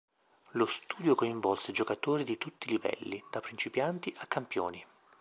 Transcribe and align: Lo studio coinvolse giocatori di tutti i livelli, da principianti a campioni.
Lo 0.53 0.65
studio 0.65 1.13
coinvolse 1.13 1.71
giocatori 1.71 2.23
di 2.23 2.39
tutti 2.39 2.67
i 2.67 2.71
livelli, 2.71 3.23
da 3.29 3.39
principianti 3.39 4.11
a 4.17 4.25
campioni. 4.25 4.83